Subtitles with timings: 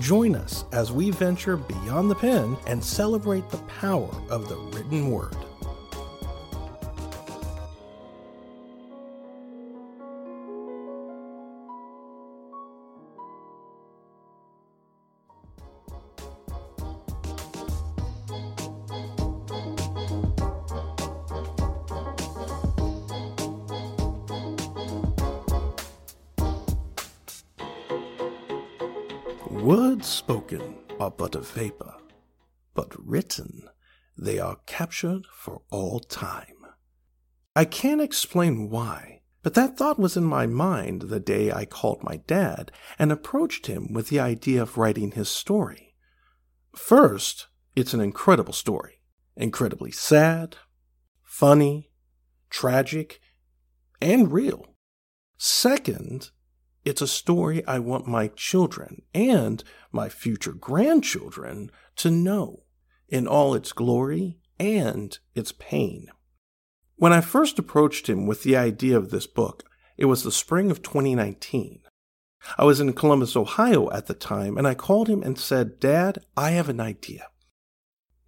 [0.00, 5.10] join us as we venture beyond the pen and celebrate the power of the written
[5.10, 5.36] word.
[29.66, 31.96] Words spoken are but a vapor,
[32.72, 33.68] but written
[34.16, 36.64] they are captured for all time.
[37.56, 42.04] I can't explain why, but that thought was in my mind the day I called
[42.04, 45.96] my dad and approached him with the idea of writing his story.
[46.76, 49.00] First, it's an incredible story,
[49.36, 50.58] incredibly sad,
[51.24, 51.90] funny,
[52.50, 53.18] tragic,
[54.00, 54.76] and real.
[55.38, 56.30] Second,
[56.86, 62.62] it's a story I want my children and my future grandchildren to know
[63.08, 66.06] in all its glory and its pain.
[66.94, 69.64] When I first approached him with the idea of this book,
[69.96, 71.80] it was the spring of 2019.
[72.56, 76.18] I was in Columbus, Ohio at the time, and I called him and said, Dad,
[76.36, 77.26] I have an idea.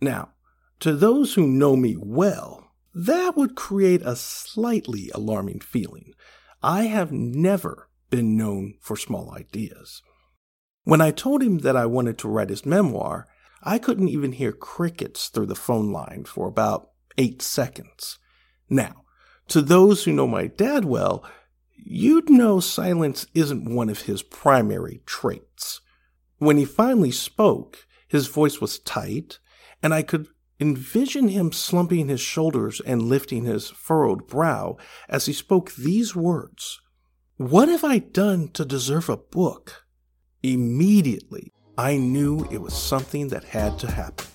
[0.00, 0.32] Now,
[0.80, 6.14] to those who know me well, that would create a slightly alarming feeling.
[6.60, 10.02] I have never been known for small ideas.
[10.84, 13.26] When I told him that I wanted to write his memoir,
[13.62, 18.18] I couldn't even hear crickets through the phone line for about eight seconds.
[18.70, 19.04] Now,
[19.48, 21.24] to those who know my dad well,
[21.76, 25.80] you'd know silence isn't one of his primary traits.
[26.38, 29.38] When he finally spoke, his voice was tight,
[29.82, 30.28] and I could
[30.60, 34.76] envision him slumping his shoulders and lifting his furrowed brow
[35.08, 36.80] as he spoke these words
[37.38, 39.86] what have I done to deserve a book?
[40.42, 44.26] Immediately, I knew it was something that had to happen.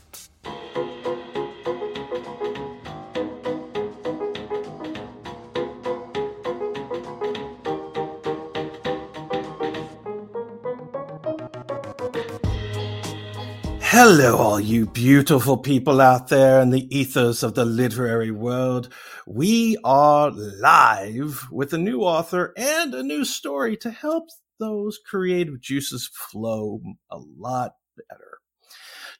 [13.95, 18.91] Hello, all you beautiful people out there in the ethos of the literary world.
[19.27, 25.61] We are live with a new author and a new story to help those creative
[25.61, 26.81] juices flow
[27.11, 27.73] a lot
[28.09, 28.39] better.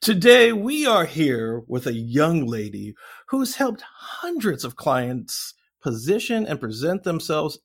[0.02, 2.96] Today, we are here with a young lady
[3.28, 5.54] who's helped hundreds of clients
[5.84, 7.60] position and present themselves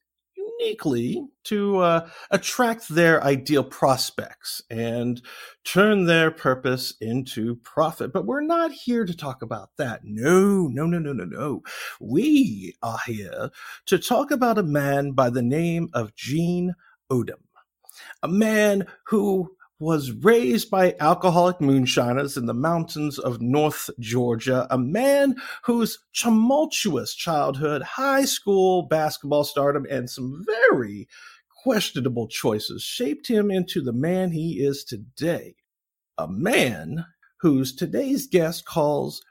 [0.58, 5.22] uniquely to uh, attract their ideal prospects and
[5.64, 8.12] turn their purpose into profit.
[8.12, 10.00] But we're not here to talk about that.
[10.04, 11.62] No, no, no, no, no, no.
[12.00, 13.50] We are here
[13.86, 16.74] to talk about a man by the name of Gene
[17.10, 17.42] Odom,
[18.22, 24.78] a man who was raised by alcoholic moonshiners in the mountains of North Georgia, a
[24.78, 31.06] man whose tumultuous childhood, high school basketball stardom, and some very
[31.62, 35.54] questionable choices shaped him into the man he is today.
[36.16, 37.04] A man
[37.40, 39.22] whose today's guest calls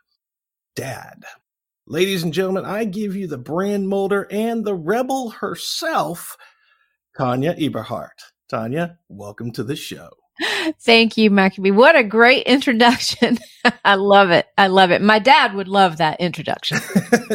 [0.76, 1.24] Dad.
[1.88, 6.38] Ladies and gentlemen, I give you the brand molder and the rebel herself,
[7.18, 8.32] Tonya Eberhart.
[8.52, 10.10] Tonya, welcome to the show.
[10.82, 11.72] Thank you, Maccabee.
[11.72, 13.38] What a great introduction.
[13.86, 14.48] I love it.
[14.58, 15.02] I love it.
[15.02, 16.80] My dad would love that introduction.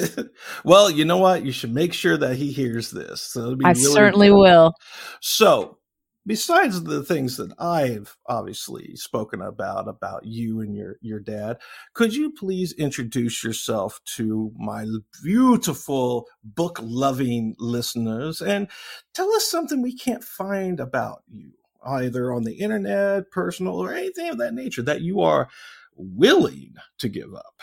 [0.65, 1.45] well, you know what?
[1.45, 3.23] You should make sure that he hears this.
[3.23, 4.73] So I really certainly will.
[5.21, 5.79] So,
[6.27, 11.59] besides the things that I've obviously spoken about about you and your your dad,
[11.95, 14.87] could you please introduce yourself to my
[15.23, 18.69] beautiful book loving listeners and
[19.15, 21.53] tell us something we can't find about you,
[21.87, 25.49] either on the internet, personal, or anything of that nature that you are
[25.97, 27.63] willing to give up?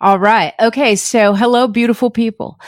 [0.00, 0.52] All right.
[0.60, 0.96] Okay.
[0.96, 2.58] So, hello, beautiful people.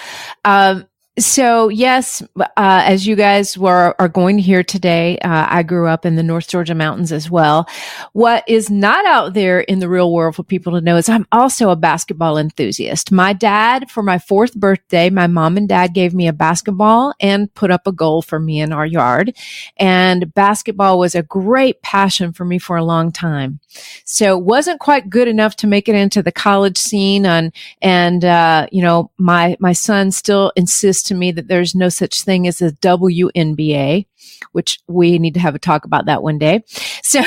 [0.44, 0.86] Um,
[1.18, 5.86] so yes, uh, as you guys were are going to hear today, uh, I grew
[5.86, 7.68] up in the North Georgia mountains as well.
[8.14, 11.26] What is not out there in the real world for people to know is I'm
[11.30, 13.12] also a basketball enthusiast.
[13.12, 17.52] My dad, for my fourth birthday, my mom and dad gave me a basketball and
[17.54, 19.36] put up a goal for me in our yard.
[19.76, 23.60] And basketball was a great passion for me for a long time.
[24.04, 28.24] So it wasn't quite good enough to make it into the college scene, and and
[28.24, 32.46] uh, you know my my son still insists to me that there's no such thing
[32.46, 34.06] as a WNBA,
[34.52, 36.64] which we need to have a talk about that one day.
[37.02, 37.22] So,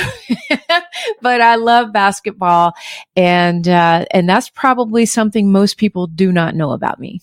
[1.22, 2.74] but I love basketball
[3.16, 7.22] and, uh, and that's probably something most people do not know about me.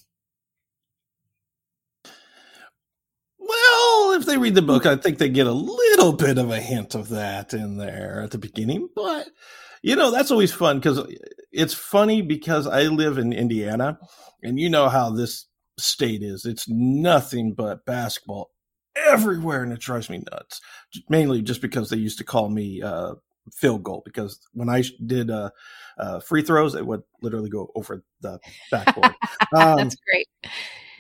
[3.39, 6.61] Well, if they read the book, I think they get a little bit of a
[6.61, 8.89] hint of that in there at the beginning.
[8.95, 9.29] But,
[9.83, 11.07] you know, that's always fun because
[11.53, 13.99] it's funny because I live in Indiana
[14.43, 15.47] and you know how this
[15.79, 16.45] state is.
[16.45, 18.51] It's nothing but basketball
[18.97, 20.61] everywhere, and it drives me nuts.
[21.09, 23.15] Mainly just because they used to call me uh,
[23.53, 25.51] field goal because when I did uh,
[25.99, 28.39] uh, free throws, it would literally go over the
[28.71, 29.15] backboard.
[29.55, 30.29] Um, That's great.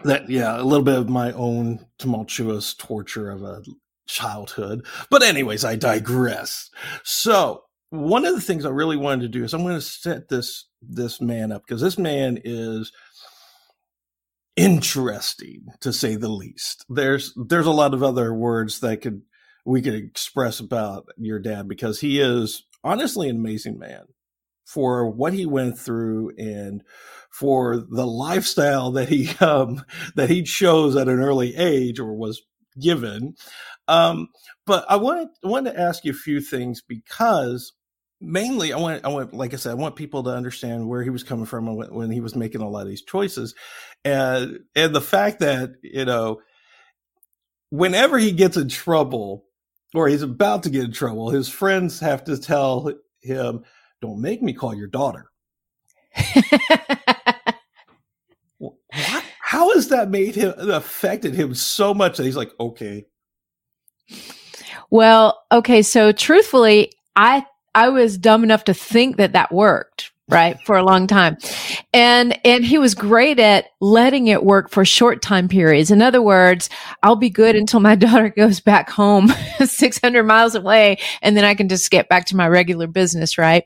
[0.04, 3.62] That yeah, a little bit of my own tumultuous torture of a
[4.06, 4.86] childhood.
[5.10, 6.70] But anyways, I digress.
[7.02, 10.28] So one of the things I really wanted to do is I'm going to set
[10.28, 12.92] this this man up because this man is
[14.56, 16.84] interesting to say the least.
[16.88, 19.22] There's there's a lot of other words that could
[19.64, 24.04] we could express about your dad because he is honestly an amazing man
[24.66, 26.82] for what he went through and
[27.30, 29.82] for the lifestyle that he um
[30.14, 32.42] that he chose at an early age or was
[32.80, 33.34] given.
[33.88, 34.28] Um,
[34.66, 37.72] but I wanted I wanted to ask you a few things because
[38.24, 41.10] mainly I want I want like I said I want people to understand where he
[41.10, 43.54] was coming from when, when he was making a lot of these choices,
[44.04, 46.40] and and the fact that you know
[47.70, 49.44] whenever he gets in trouble
[49.94, 53.64] or he's about to get in trouble, his friends have to tell him,
[54.00, 55.30] "Don't make me call your daughter."
[58.58, 58.74] what?
[59.54, 63.06] How has that made him affected him so much that he's like, okay.
[64.90, 70.58] Well, okay, so truthfully, I I was dumb enough to think that that worked, right?
[70.64, 71.36] For a long time.
[71.92, 75.90] And, and he was great at letting it work for short time periods.
[75.90, 76.70] In other words,
[77.02, 79.28] I'll be good until my daughter goes back home
[79.64, 83.64] 600 miles away and then I can just get back to my regular business, right?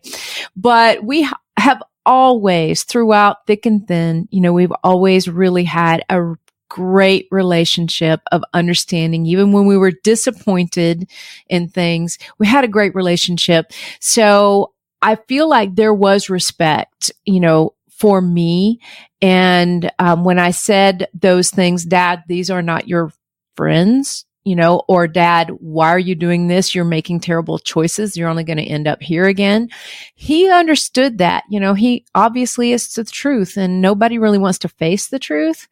[0.57, 1.29] But we
[1.59, 6.35] have always throughout thick and thin, you know, we've always really had a
[6.69, 9.27] great relationship of understanding.
[9.27, 11.11] Even when we were disappointed
[11.49, 13.73] in things, we had a great relationship.
[14.01, 14.73] So
[15.03, 18.81] I feel like there was respect, you know, for me.
[19.21, 23.13] And um, when I said those things, Dad, these are not your
[23.57, 26.75] friends you know, or dad, why are you doing this?
[26.75, 28.17] You're making terrible choices.
[28.17, 29.69] You're only going to end up here again.
[30.15, 34.71] He understood that, you know, he obviously is the truth and nobody really wants to
[34.71, 35.69] face the truth.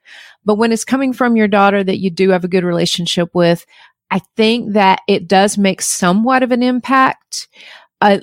[0.47, 3.67] But when it's coming from your daughter that you do have a good relationship with,
[4.11, 7.49] I think that it does make somewhat of an impact,
[8.01, 8.21] uh,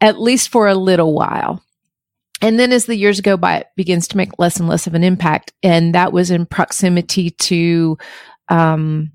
[0.00, 1.62] at least for a little while.
[2.40, 4.94] And then as the years go by, it begins to make less and less of
[4.94, 5.52] an impact.
[5.62, 7.96] And that was in proximity to,
[8.48, 9.12] um,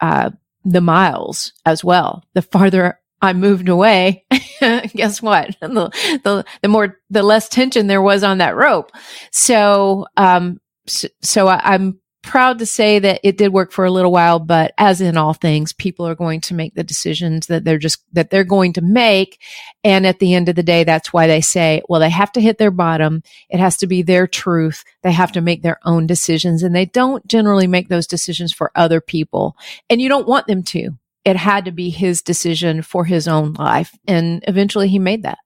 [0.00, 0.30] uh,
[0.66, 2.22] the miles as well.
[2.34, 4.24] The farther I moved away,
[4.60, 5.56] guess what?
[5.60, 5.90] The,
[6.22, 8.92] the, the more, the less tension there was on that rope.
[9.32, 14.10] So, um, so, I, I'm proud to say that it did work for a little
[14.10, 17.78] while, but as in all things, people are going to make the decisions that they're
[17.78, 19.40] just, that they're going to make.
[19.84, 22.40] And at the end of the day, that's why they say, well, they have to
[22.40, 23.22] hit their bottom.
[23.48, 24.84] It has to be their truth.
[25.02, 28.72] They have to make their own decisions and they don't generally make those decisions for
[28.74, 29.56] other people.
[29.88, 30.90] And you don't want them to.
[31.24, 33.96] It had to be his decision for his own life.
[34.06, 35.38] And eventually he made that.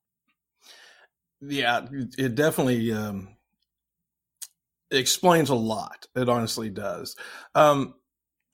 [1.42, 3.28] Yeah, it definitely, um,
[4.90, 6.06] explains a lot.
[6.16, 7.16] It honestly does.
[7.54, 7.94] Um,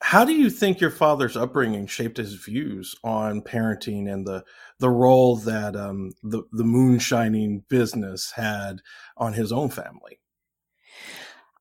[0.02, 4.44] how do you think your father's upbringing shaped his views on parenting and the
[4.78, 8.80] the role that um, the the moonshining business had
[9.16, 10.20] on his own family?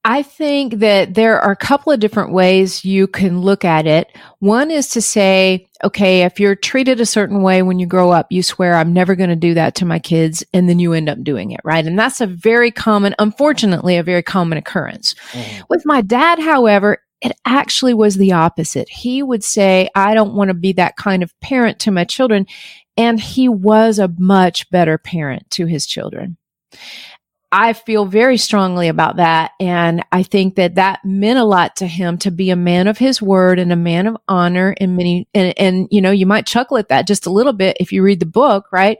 [0.08, 4.16] I think that there are a couple of different ways you can look at it.
[4.38, 8.28] One is to say, okay, if you're treated a certain way when you grow up,
[8.30, 10.44] you swear, I'm never going to do that to my kids.
[10.54, 11.84] And then you end up doing it, right?
[11.84, 15.16] And that's a very common, unfortunately, a very common occurrence.
[15.32, 15.64] Mm-hmm.
[15.70, 18.88] With my dad, however, it actually was the opposite.
[18.90, 22.46] He would say, I don't want to be that kind of parent to my children.
[22.96, 26.38] And he was a much better parent to his children.
[27.58, 29.52] I feel very strongly about that.
[29.62, 32.98] And I think that that meant a lot to him to be a man of
[32.98, 36.46] his word and a man of honor in many, and, and, you know, you might
[36.46, 38.98] chuckle at that just a little bit if you read the book, right?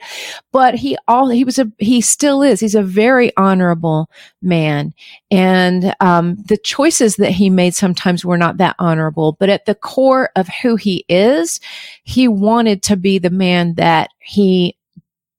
[0.54, 4.10] But he all, he was a, he still is, he's a very honorable
[4.42, 4.94] man.
[5.30, 9.76] And, um, the choices that he made sometimes were not that honorable, but at the
[9.76, 11.60] core of who he is,
[12.06, 14.78] he wanted to be the man that he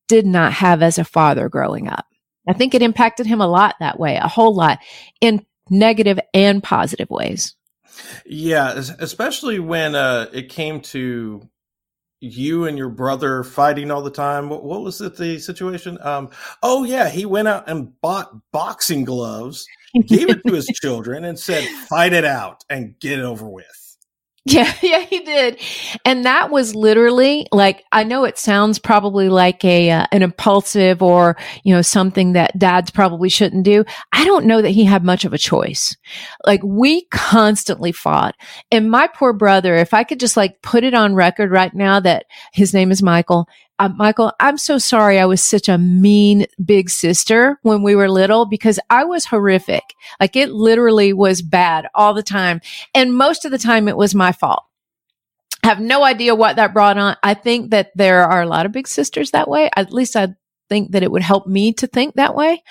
[0.06, 2.04] did not have as a father growing up.
[2.48, 4.78] I think it impacted him a lot that way, a whole lot
[5.20, 7.54] in negative and positive ways.
[8.24, 11.48] Yeah, especially when uh, it came to
[12.20, 14.48] you and your brother fighting all the time.
[14.48, 15.98] What, what was it, the situation?
[16.00, 16.30] Um,
[16.62, 19.66] oh, yeah, he went out and bought boxing gloves,
[20.06, 23.85] gave it to his children, and said, fight it out and get it over with.
[24.56, 25.60] Yeah, yeah, he did.
[26.04, 31.02] And that was literally like I know it sounds probably like a uh, an impulsive
[31.02, 33.84] or, you know, something that dads probably shouldn't do.
[34.12, 35.96] I don't know that he had much of a choice.
[36.46, 38.36] Like we constantly fought.
[38.70, 41.98] And my poor brother, if I could just like put it on record right now
[41.98, 46.46] that his name is Michael uh, Michael, I'm so sorry I was such a mean
[46.64, 49.82] big sister when we were little because I was horrific.
[50.18, 52.60] Like it literally was bad all the time.
[52.94, 54.64] And most of the time it was my fault.
[55.62, 57.16] I have no idea what that brought on.
[57.22, 59.68] I think that there are a lot of big sisters that way.
[59.76, 60.28] At least I
[60.68, 62.62] think that it would help me to think that way.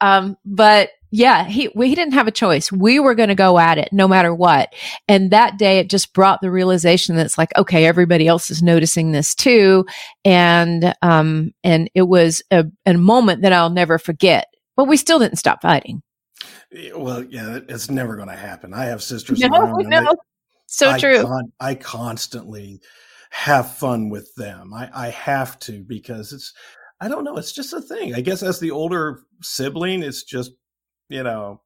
[0.00, 2.72] Um, but yeah, he we, he didn't have a choice.
[2.72, 4.74] We were going to go at it no matter what.
[5.06, 8.64] And that day it just brought the realization that it's like, okay, everybody else is
[8.64, 9.86] noticing this too.
[10.24, 14.48] And um and it was a, a moment that I'll never forget.
[14.76, 16.02] But we still didn't stop fighting.
[16.96, 18.74] Well, yeah, it's never going to happen.
[18.74, 19.38] I have sisters.
[19.38, 20.16] No, no.
[20.66, 21.22] so I true.
[21.22, 22.80] Con- I constantly
[23.30, 24.74] have fun with them.
[24.74, 26.52] I, I have to because it's
[27.00, 27.36] I don't know.
[27.36, 28.16] It's just a thing.
[28.16, 30.50] I guess as the older sibling, it's just
[31.08, 31.60] you know,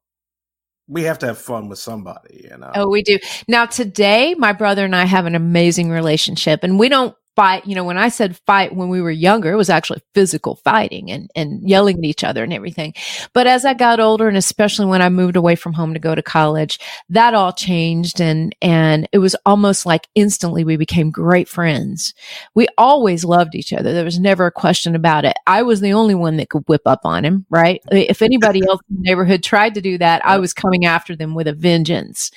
[0.87, 2.71] we have to have fun with somebody, you know.
[2.73, 3.19] Oh, we do.
[3.47, 7.65] Now today, my brother and I have an amazing relationship and we don't fight.
[7.65, 11.09] You know, when I said fight when we were younger, it was actually physical fighting
[11.11, 12.93] and, and yelling at each other and everything.
[13.33, 16.15] But as I got older and especially when I moved away from home to go
[16.15, 21.47] to college, that all changed and, and it was almost like instantly we became great
[21.47, 22.13] friends.
[22.55, 23.93] We always loved each other.
[23.93, 25.37] There was never a question about it.
[25.47, 27.81] I was the only one that could whip up on him, right?
[27.91, 31.35] If anybody else in the neighborhood tried to do that, I was coming after them
[31.35, 32.31] with a vengeance.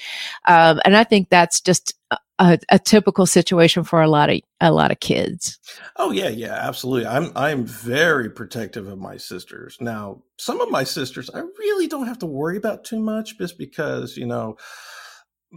[0.47, 1.95] Um, and I think that's just
[2.39, 5.59] a, a, typical situation for a lot of a lot of kids.
[5.97, 7.07] Oh yeah, yeah, absolutely.
[7.07, 9.77] I'm I'm very protective of my sisters.
[9.81, 13.59] Now, some of my sisters I really don't have to worry about too much, just
[13.59, 14.57] because you know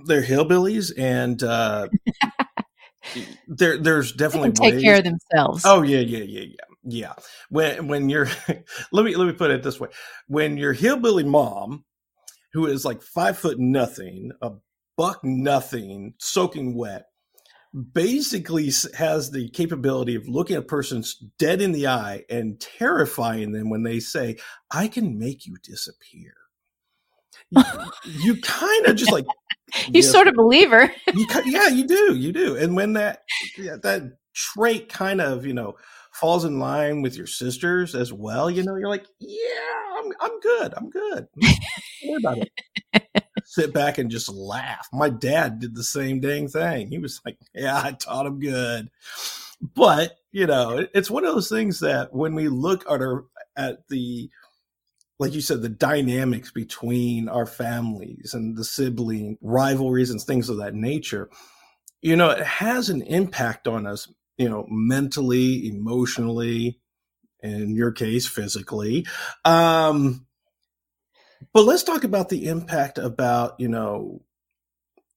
[0.05, 1.87] they're hillbillies and uh,
[3.47, 4.83] there there's definitely take ways.
[4.83, 5.63] care of themselves.
[5.65, 6.65] Oh yeah, yeah, yeah, yeah.
[6.87, 7.13] Yeah.
[7.49, 8.27] When when you're
[8.91, 9.89] let me let me put it this way.
[10.27, 11.83] When your hillbilly mom
[12.53, 14.51] who is like five foot nothing, a
[14.97, 17.05] buck nothing, soaking wet,
[17.93, 21.03] basically has the capability of looking a person
[21.37, 24.37] dead in the eye and terrifying them when they say,
[24.71, 26.33] I can make you disappear.
[27.51, 27.63] You,
[28.05, 29.25] you kind of just like
[29.87, 30.91] you yes, sort of believe her.
[31.13, 32.55] you, yeah, you do, you do.
[32.55, 33.23] And when that
[33.57, 35.75] yeah, that trait kind of you know
[36.13, 40.39] falls in line with your sisters as well, you know, you're like, yeah, I'm I'm
[40.39, 41.27] good, I'm good.
[41.41, 41.59] Don't
[42.07, 44.87] worry about it sit back and just laugh.
[44.91, 46.89] My dad did the same dang thing.
[46.89, 48.89] He was like, Yeah, I taught him good.
[49.61, 53.25] But, you know, it's one of those things that when we look at our
[53.55, 54.29] at the
[55.17, 60.57] like you said, the dynamics between our families and the sibling rivalries and things of
[60.57, 61.29] that nature,
[62.01, 66.81] you know, it has an impact on us, you know, mentally, emotionally,
[67.41, 69.07] in your case, physically.
[69.45, 70.25] Um,
[71.53, 74.21] but let's talk about the impact about you know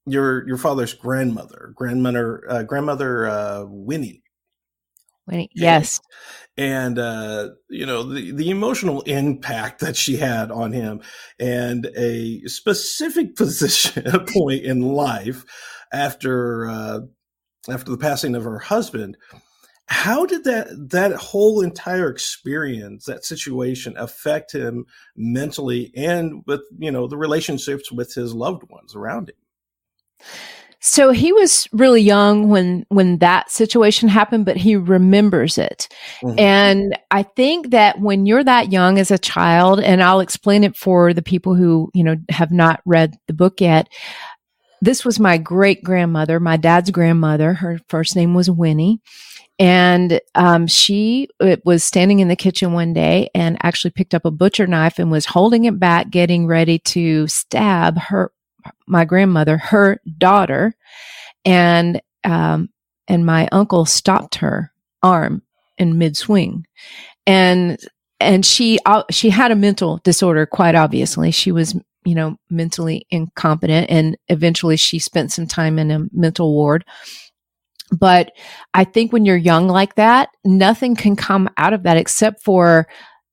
[0.06, 4.22] your your father's grandmother, grandmother, uh, grandmother uh, Winnie.
[5.26, 6.00] Winnie, yes.
[6.56, 11.02] And uh, you know the the emotional impact that she had on him,
[11.38, 15.44] and a specific position point in life
[15.92, 17.00] after uh,
[17.68, 19.16] after the passing of her husband.
[19.88, 24.84] How did that that whole entire experience that situation affect him
[25.16, 29.36] mentally and with you know the relationships with his loved ones around him?
[30.80, 35.88] So he was really young when when that situation happened but he remembers it.
[36.22, 36.38] Mm-hmm.
[36.38, 40.76] and i think that when you're that young as a child and i'll explain it
[40.76, 43.88] for the people who you know have not read the book yet.
[44.80, 47.54] This was my great grandmother my dad's grandmother.
[47.54, 49.00] Her first name was winnie
[49.58, 51.28] and um, she
[51.64, 55.10] was standing in the kitchen one day and actually picked up a butcher knife and
[55.10, 58.32] was holding it back, getting ready to stab her,
[58.86, 60.74] my grandmother, her daughter,
[61.44, 62.68] and um,
[63.08, 64.72] and my uncle stopped her
[65.02, 65.42] arm
[65.76, 66.64] in mid swing,
[67.26, 67.78] and
[68.20, 70.46] and she uh, she had a mental disorder.
[70.46, 71.74] Quite obviously, she was
[72.04, 76.84] you know mentally incompetent, and eventually she spent some time in a mental ward
[77.92, 78.32] but
[78.74, 82.86] I think when you're young like that, nothing can come out of that except for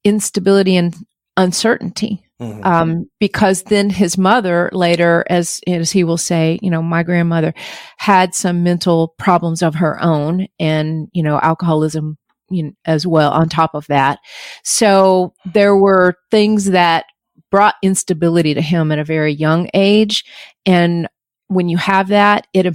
[0.03, 0.95] instability and
[1.37, 2.21] uncertainty.
[2.41, 2.65] Mm-hmm.
[2.65, 7.53] Um, because then his mother later, as, as he will say, you know, my grandmother
[7.97, 12.17] had some mental problems of her own and, you know, alcoholism
[12.49, 14.19] you know, as well on top of that.
[14.63, 17.05] So there were things that
[17.51, 20.25] brought instability to him at a very young age.
[20.65, 21.07] And
[21.47, 22.65] when you have that, it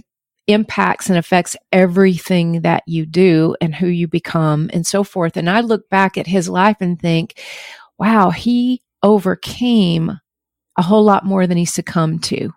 [0.47, 5.37] impacts and affects everything that you do and who you become and so forth.
[5.37, 7.41] And I look back at his life and think,
[7.99, 10.19] wow, he overcame
[10.77, 12.51] a whole lot more than he succumbed to,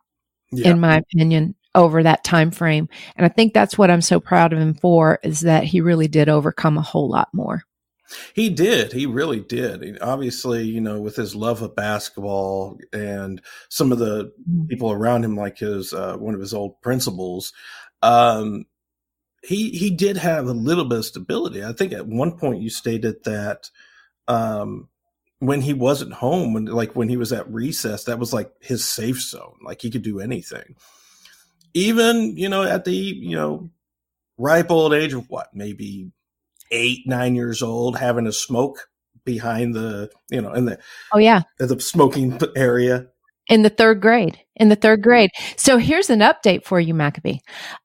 [0.51, 0.71] yeah.
[0.71, 2.87] in my opinion, over that time frame.
[3.15, 6.07] And I think that's what I'm so proud of him for is that he really
[6.07, 7.63] did overcome a whole lot more.
[8.33, 8.91] He did.
[8.91, 9.83] He really did.
[9.83, 14.67] He, obviously, you know, with his love of basketball and some of the mm.
[14.67, 17.53] people around him, like his uh, one of his old principals,
[18.01, 18.65] um,
[19.43, 21.63] he he did have a little bit of stability.
[21.63, 23.69] I think at one point you stated that
[24.27, 24.89] um,
[25.39, 28.85] when he wasn't home, when like when he was at recess, that was like his
[28.85, 29.57] safe zone.
[29.63, 30.75] Like he could do anything.
[31.73, 33.69] Even you know at the you know
[34.37, 36.11] ripe old age of what maybe
[36.73, 38.89] eight nine years old, having a smoke
[39.23, 40.77] behind the you know in the
[41.13, 43.07] oh yeah the smoking area
[43.47, 44.39] in the third grade.
[44.55, 45.31] In the third grade.
[45.57, 47.39] So here's an update for you, Maccabee.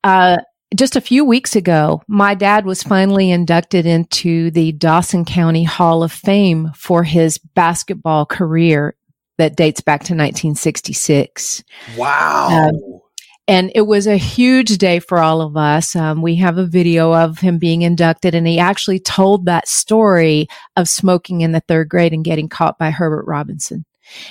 [0.04, 0.38] Uh,
[0.76, 6.02] just a few weeks ago, my dad was finally inducted into the Dawson County Hall
[6.02, 8.94] of Fame for his basketball career
[9.38, 11.64] that dates back to 1966.
[11.96, 12.48] Wow.
[12.68, 13.00] Um,
[13.48, 15.96] and it was a huge day for all of us.
[15.96, 20.46] Um, we have a video of him being inducted, and he actually told that story
[20.76, 23.86] of smoking in the third grade and getting caught by Herbert Robinson.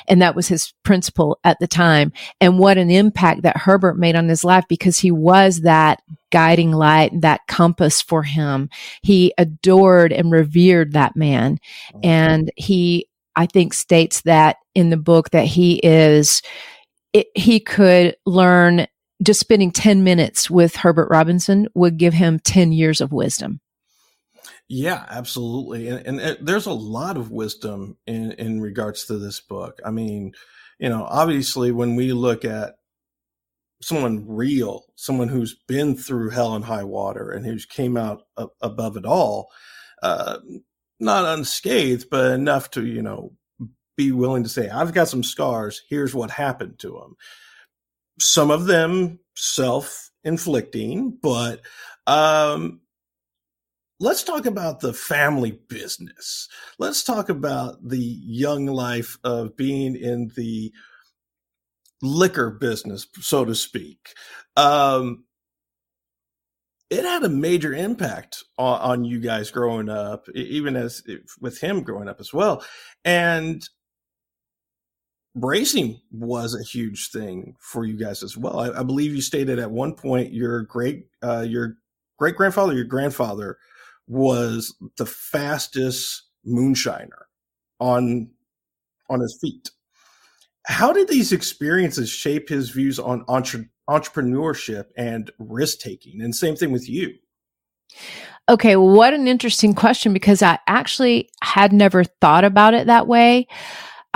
[0.08, 2.12] And that was his principal at the time.
[2.40, 6.02] And what an impact that Herbert made on his life because he was that
[6.32, 8.70] guiding light, that compass for him.
[9.02, 11.60] He adored and revered that man.
[12.04, 16.42] And he, I think, states that in the book that he is,
[17.14, 18.88] it, he could learn
[19.24, 23.60] just spending 10 minutes with Herbert Robinson would give him 10 years of wisdom.
[24.70, 25.88] Yeah, absolutely.
[25.88, 29.80] And, and, there's a lot of wisdom in, in regards to this book.
[29.86, 30.34] I mean,
[30.78, 32.76] you know, obviously when we look at
[33.82, 38.24] someone real, someone who's been through hell and high water and who's came out
[38.62, 39.52] above it all,
[40.04, 40.40] uh,
[41.00, 43.34] not unscathed, but enough to, you know,
[43.96, 45.84] be willing to say, I've got some scars.
[45.90, 47.16] Here's what happened to them.
[48.20, 51.62] Some of them self inflicting, but,
[52.08, 52.82] um,
[54.00, 56.48] let's talk about the family business.
[56.78, 60.72] Let's talk about the young life of being in the
[62.02, 64.14] liquor business, so to speak.
[64.56, 65.24] Um,
[66.90, 71.04] it had a major impact on, on, you guys growing up, even as
[71.42, 72.64] with him growing up as well.
[73.04, 73.68] And
[75.40, 78.60] racing was a huge thing for you guys as well.
[78.60, 81.78] I, I believe you stated at one point your great uh, your
[82.18, 83.58] great grandfather, your grandfather
[84.08, 87.26] was the fastest moonshiner
[87.80, 88.30] on
[89.10, 89.70] on his feet.
[90.66, 96.22] How did these experiences shape his views on entre- entrepreneurship and risk taking?
[96.22, 97.14] And same thing with you.
[98.50, 103.48] Okay, what an interesting question because I actually had never thought about it that way.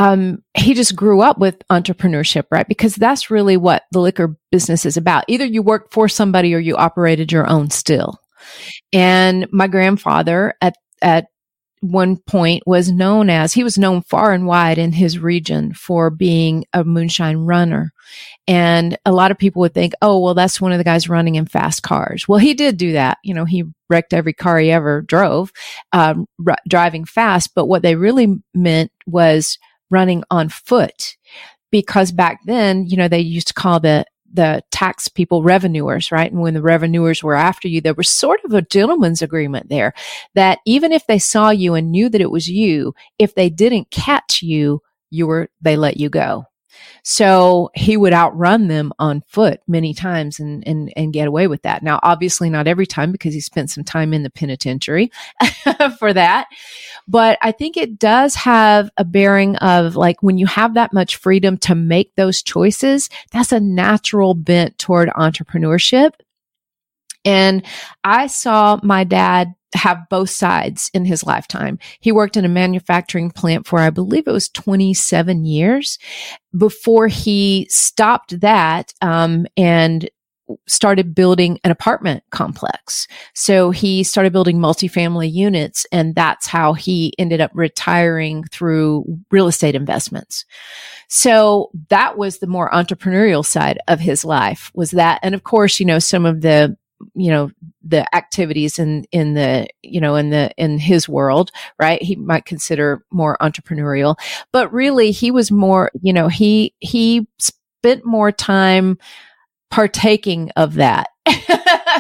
[0.02, 2.68] Um, he just grew up with entrepreneurship, right?
[2.68, 5.26] Because that's really what the liquor business is about.
[5.28, 8.20] Either you work for somebody or you operated your own still.
[8.92, 11.28] And my grandfather at, at
[11.82, 16.10] one point was known as he was known far and wide in his region for
[16.10, 17.92] being a moonshine runner
[18.48, 21.36] and a lot of people would think oh well that's one of the guys running
[21.36, 24.70] in fast cars well he did do that you know he wrecked every car he
[24.70, 25.52] ever drove
[25.92, 29.58] um, r- driving fast but what they really meant was
[29.92, 31.18] running on foot
[31.72, 36.32] because back then you know they used to call the the tax people revenuers, right?
[36.32, 39.94] And when the revenuers were after you, there was sort of a gentleman's agreement there
[40.36, 43.92] that even if they saw you and knew that it was you, if they didn't
[43.92, 46.46] catch you, you were, they let you go.
[47.04, 51.64] So he would outrun them on foot many times and, and, and get away with
[51.64, 51.84] that.
[51.84, 55.12] Now, obviously not every time because he spent some time in the penitentiary
[56.00, 56.48] for that.
[57.08, 61.16] But I think it does have a bearing of like when you have that much
[61.16, 66.12] freedom to make those choices, that's a natural bent toward entrepreneurship.
[67.24, 67.66] And
[68.04, 71.80] I saw my dad have both sides in his lifetime.
[72.00, 75.98] He worked in a manufacturing plant for, I believe it was 27 years
[76.56, 80.10] before he stopped that, um, and
[80.68, 83.08] started building an apartment complex.
[83.34, 89.48] So he started building multifamily units and that's how he ended up retiring through real
[89.48, 90.46] estate investments.
[91.08, 95.20] So that was the more entrepreneurial side of his life was that.
[95.24, 96.78] And of course, you know, some of the
[97.14, 97.52] you know
[97.84, 102.46] the activities in in the you know in the in his world right he might
[102.46, 104.16] consider more entrepreneurial
[104.52, 108.98] but really he was more you know he he spent more time
[109.70, 111.10] partaking of that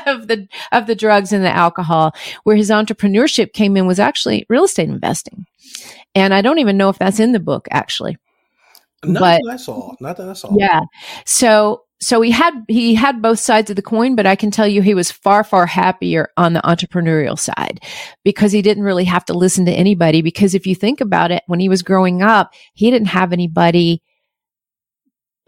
[0.06, 4.46] of the of the drugs and the alcohol where his entrepreneurship came in was actually
[4.50, 5.46] real estate investing
[6.16, 8.18] and i don't even know if that's in the book actually
[9.04, 9.96] not but, that I saw.
[10.00, 10.56] Not that I saw.
[10.56, 10.82] Yeah.
[11.26, 14.68] So so he had he had both sides of the coin but i can tell
[14.68, 17.80] you he was far far happier on the entrepreneurial side
[18.24, 21.44] because he didn't really have to listen to anybody because if you think about it
[21.48, 24.02] when he was growing up he didn't have anybody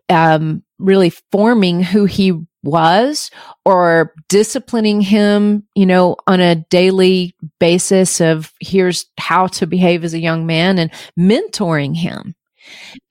[0.09, 3.29] um, really forming who he was
[3.65, 10.13] or disciplining him, you know, on a daily basis of here's how to behave as
[10.13, 12.35] a young man and mentoring him.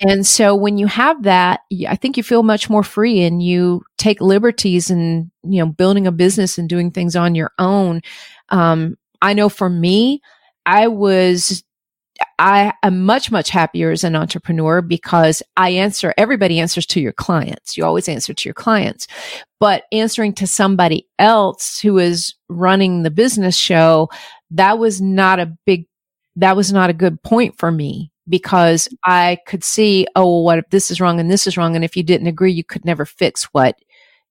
[0.01, 3.83] And so when you have that, I think you feel much more free and you
[3.99, 8.03] take liberties and, you know, building a business and doing things on your own.
[8.49, 10.21] Um, I know for me,
[10.67, 11.65] I was
[12.38, 17.12] I am much, much happier as an entrepreneur because I answer, everybody answers to your
[17.12, 17.77] clients.
[17.77, 19.07] You always answer to your clients,
[19.59, 24.09] but answering to somebody else who is running the business show,
[24.53, 25.87] that was not a big,
[26.37, 30.59] that was not a good point for me because I could see, oh, well, what
[30.59, 31.75] if this is wrong and this is wrong?
[31.75, 33.77] And if you didn't agree, you could never fix what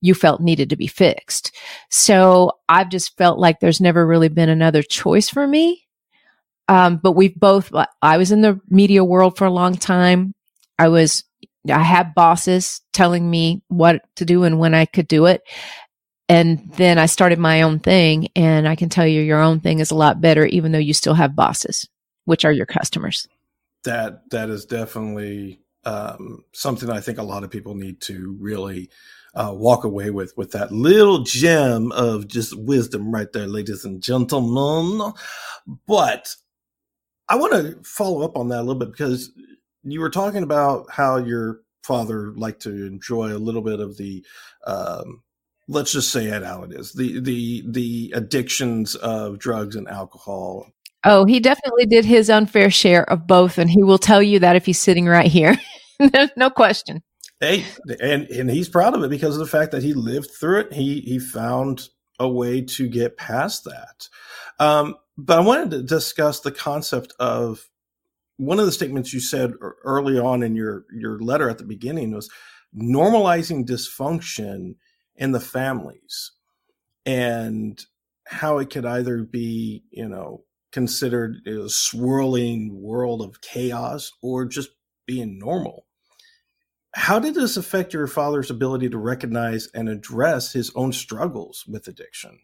[0.01, 1.55] you felt needed to be fixed.
[1.89, 5.85] So I've just felt like there's never really been another choice for me.
[6.67, 10.33] Um, but we've both, I was in the media world for a long time.
[10.79, 11.23] I was,
[11.69, 15.41] I had bosses telling me what to do and when I could do it.
[16.29, 18.29] And then I started my own thing.
[18.35, 20.93] And I can tell you, your own thing is a lot better, even though you
[20.93, 21.87] still have bosses,
[22.25, 23.27] which are your customers
[23.83, 28.89] that that is definitely um, something I think a lot of people need to really
[29.33, 34.01] uh, walk away with with that little gem of just wisdom right there, ladies and
[34.01, 35.13] gentlemen.
[35.87, 36.35] But
[37.29, 39.31] I want to follow up on that a little bit because
[39.83, 44.23] you were talking about how your father liked to enjoy a little bit of the
[44.67, 45.23] um,
[45.67, 50.67] let's just say it how it is the the the addictions of drugs and alcohol
[51.03, 54.55] Oh, he definitely did his unfair share of both, and he will tell you that
[54.55, 55.57] if he's sitting right here.
[56.35, 57.01] no question.
[57.39, 57.65] Hey,
[57.99, 60.73] and and he's proud of it because of the fact that he lived through it.
[60.73, 64.07] He he found a way to get past that.
[64.59, 67.67] Um, but I wanted to discuss the concept of
[68.37, 72.11] one of the statements you said early on in your your letter at the beginning
[72.11, 72.29] was
[72.75, 74.75] normalizing dysfunction
[75.15, 76.31] in the families
[77.05, 77.83] and
[78.27, 84.69] how it could either be you know considered a swirling world of chaos or just
[85.05, 85.85] being normal.
[86.93, 91.87] How did this affect your father's ability to recognize and address his own struggles with
[91.87, 92.39] addiction?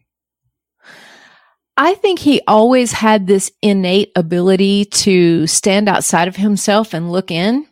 [1.76, 7.30] I think he always had this innate ability to stand outside of himself and look
[7.30, 7.66] in,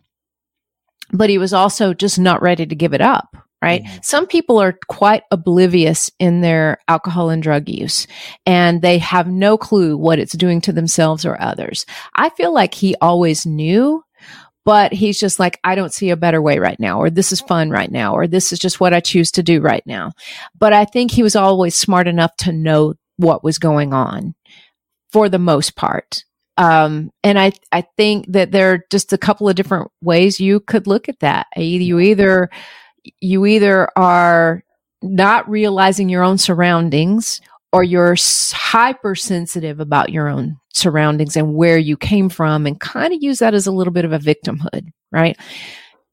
[1.12, 3.82] but he was also just not ready to give it up right?
[3.82, 3.96] Mm-hmm.
[4.02, 8.06] Some people are quite oblivious in their alcohol and drug use
[8.44, 11.86] and they have no clue what it's doing to themselves or others.
[12.14, 14.04] I feel like he always knew,
[14.64, 17.40] but he's just like, I don't see a better way right now, or this is
[17.40, 20.12] fun right now, or this is just what I choose to do right now.
[20.58, 24.34] But I think he was always smart enough to know what was going on
[25.12, 26.24] for the most part.
[26.58, 30.60] Um, and I, I think that there are just a couple of different ways you
[30.60, 31.46] could look at that.
[31.56, 32.50] You either,
[33.20, 34.64] you either are
[35.02, 37.40] not realizing your own surroundings
[37.72, 38.16] or you're
[38.52, 43.54] hypersensitive about your own surroundings and where you came from and kind of use that
[43.54, 45.36] as a little bit of a victimhood, right?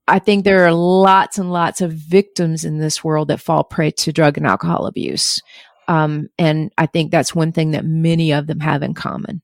[0.08, 3.91] I think there are lots and lots of victims in this world that fall prey
[3.91, 5.41] to drug and alcohol abuse.
[5.88, 9.41] Um, and I think that's one thing that many of them have in common.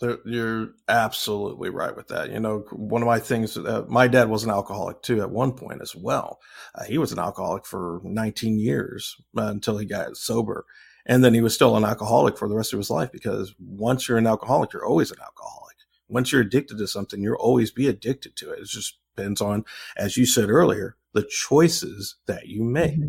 [0.00, 2.30] You're absolutely right with that.
[2.30, 5.52] You know, one of my things, uh, my dad was an alcoholic too at one
[5.52, 6.38] point as well.
[6.74, 10.66] Uh, he was an alcoholic for 19 years uh, until he got sober.
[11.04, 14.08] And then he was still an alcoholic for the rest of his life because once
[14.08, 15.76] you're an alcoholic, you're always an alcoholic.
[16.06, 18.60] Once you're addicted to something, you'll always be addicted to it.
[18.60, 19.64] It just depends on,
[19.96, 22.92] as you said earlier, the choices that you make.
[22.92, 23.08] Mm-hmm.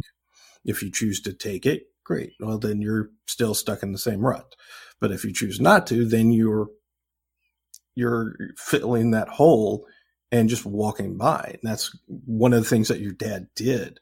[0.65, 2.33] If you choose to take it, great.
[2.39, 4.55] Well, then you're still stuck in the same rut.
[4.99, 6.67] But if you choose not to, then you're
[7.99, 9.85] you're filling that hole
[10.31, 11.57] and just walking by.
[11.61, 13.99] And that's one of the things that your dad did.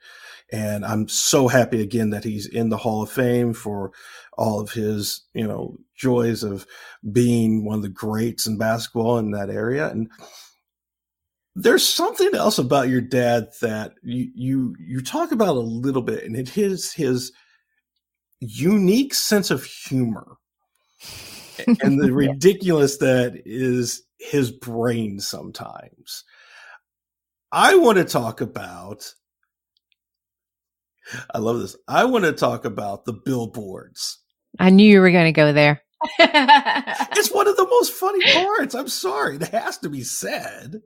[0.52, 3.92] And I'm so happy again that he's in the Hall of Fame for
[4.38, 6.66] all of his, you know, joys of
[7.12, 9.90] being one of the greats in basketball in that area.
[9.90, 10.10] And
[11.56, 16.24] there's something else about your dad that you you you talk about a little bit,
[16.24, 17.32] and it is his
[18.40, 20.38] unique sense of humor
[21.82, 26.24] and the ridiculous that is his brain sometimes.
[27.52, 29.13] I want to talk about
[31.34, 31.76] I love this.
[31.88, 34.20] I want to talk about the billboards.
[34.60, 35.82] I knew you were going to go there.
[36.20, 38.76] it's one of the most funny parts.
[38.76, 39.38] I'm sorry.
[39.38, 40.82] It has to be said.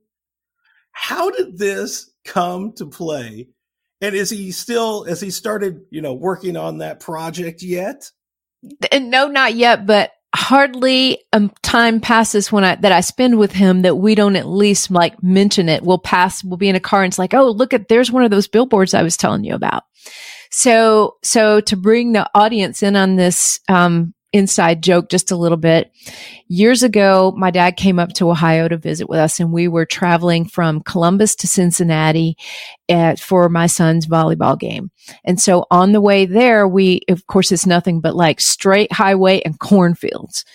[0.91, 3.49] How did this come to play?
[4.01, 8.11] And is he still, has he started, you know, working on that project yet?
[8.93, 13.81] No, not yet, but hardly a time passes when I that I spend with him
[13.81, 15.83] that we don't at least like mention it.
[15.83, 18.23] We'll pass, we'll be in a car and it's like, oh, look at there's one
[18.23, 19.83] of those billboards I was telling you about.
[20.49, 25.57] So so to bring the audience in on this um, inside joke just a little
[25.57, 25.91] bit.
[26.47, 29.85] Years ago, my dad came up to Ohio to visit with us and we were
[29.85, 32.37] traveling from Columbus to Cincinnati
[32.87, 34.91] at, for my son's volleyball game.
[35.23, 39.41] And so on the way there, we, of course, it's nothing but like straight highway
[39.41, 40.45] and cornfields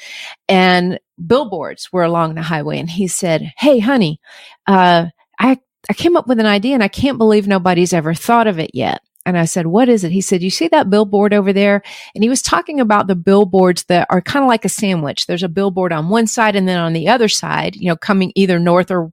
[0.48, 2.78] and billboards were along the highway.
[2.78, 4.20] And he said, Hey, honey,
[4.66, 5.06] uh,
[5.38, 5.58] I,
[5.88, 8.70] I came up with an idea and I can't believe nobody's ever thought of it
[8.74, 9.00] yet.
[9.26, 10.12] And I said, what is it?
[10.12, 11.82] He said, you see that billboard over there?
[12.14, 15.26] And he was talking about the billboards that are kind of like a sandwich.
[15.26, 18.32] There's a billboard on one side and then on the other side, you know, coming
[18.36, 19.10] either north or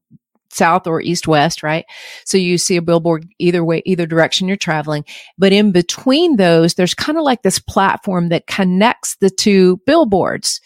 [0.52, 1.84] south or east west, right?
[2.26, 5.04] So you see a billboard either way, either direction you're traveling.
[5.38, 10.62] But in between those, there's kind of like this platform that connects the two billboards.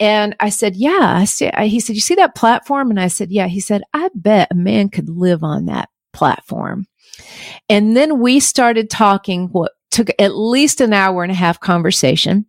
[0.00, 2.90] And I said, yeah, I see, he said, you see that platform?
[2.90, 3.46] And I said, yeah.
[3.46, 6.86] He said, I bet a man could live on that platform.
[7.68, 12.46] And then we started talking what took at least an hour and a half conversation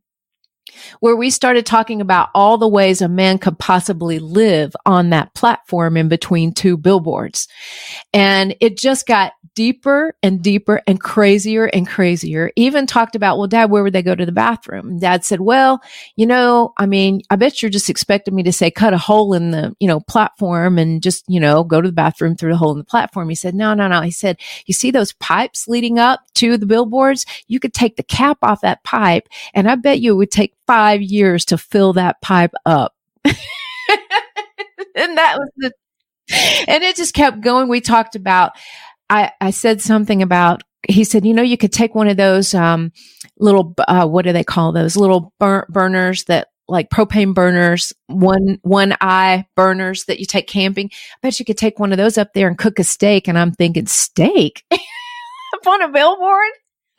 [0.99, 5.33] where we started talking about all the ways a man could possibly live on that
[5.33, 7.47] platform in between two billboards.
[8.13, 12.51] And it just got deeper and deeper and crazier and crazier.
[12.55, 14.89] Even talked about, well, dad, where would they go to the bathroom?
[14.89, 15.81] And dad said, well,
[16.15, 19.33] you know, I mean, I bet you're just expecting me to say cut a hole
[19.33, 22.57] in the, you know, platform and just, you know, go to the bathroom through the
[22.57, 23.29] hole in the platform.
[23.29, 24.01] He said, no, no, no.
[24.01, 27.25] He said, you see those pipes leading up to the billboards?
[27.47, 30.55] You could take the cap off that pipe and I bet you it would take
[30.67, 32.93] five years to fill that pipe up.
[33.25, 33.35] and
[35.17, 35.73] that was the,
[36.67, 37.67] and it just kept going.
[37.67, 38.51] We talked about,
[39.09, 42.53] I, I said something about, he said, you know, you could take one of those,
[42.53, 42.91] um,
[43.37, 48.57] little, uh, what do they call those little bur- burners that like propane burners, one,
[48.61, 50.89] one eye burners that you take camping.
[50.91, 53.27] I bet you could take one of those up there and cook a steak.
[53.27, 56.51] And I'm thinking steak up on a billboard.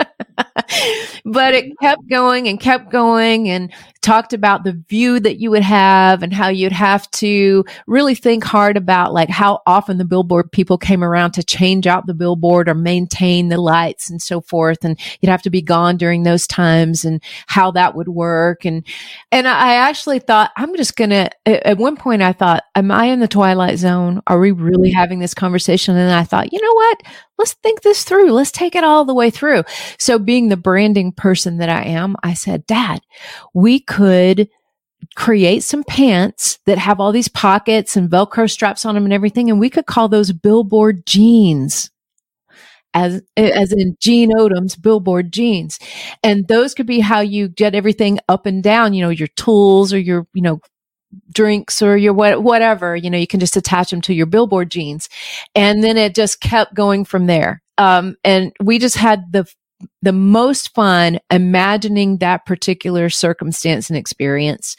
[1.24, 5.62] but it kept going and kept going and talked about the view that you would
[5.62, 10.50] have and how you'd have to really think hard about like how often the billboard
[10.50, 14.84] people came around to change out the billboard or maintain the lights and so forth.
[14.84, 18.64] And you'd have to be gone during those times and how that would work.
[18.64, 18.84] And,
[19.30, 23.06] and I actually thought, I'm just going to, at one point I thought, am I
[23.06, 24.20] in the twilight zone?
[24.26, 25.96] Are we really having this conversation?
[25.96, 27.02] And I thought, you know what?
[27.38, 28.30] Let's think this through.
[28.30, 29.64] Let's take it all the way through.
[29.98, 33.00] So being the branding person that I am, I said, dad,
[33.52, 34.48] we could
[35.16, 39.50] create some pants that have all these pockets and Velcro straps on them and everything.
[39.50, 41.90] And we could call those billboard jeans
[42.94, 45.78] as, as in Gene Odom's billboard jeans.
[46.22, 49.92] And those could be how you get everything up and down, you know, your tools
[49.92, 50.60] or your, you know,
[51.34, 54.70] drinks or your what, whatever, you know, you can just attach them to your billboard
[54.70, 55.08] jeans.
[55.54, 57.62] And then it just kept going from there.
[57.76, 59.46] Um, and we just had the,
[60.02, 64.76] the most fun imagining that particular circumstance and experience.